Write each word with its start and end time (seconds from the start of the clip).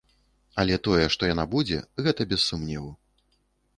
Але 0.61 0.77
тое, 0.87 1.03
што 1.15 1.29
яна 1.33 1.45
будзе, 1.53 1.77
гэта 2.07 2.21
без 2.33 2.41
сумневу. 2.53 2.91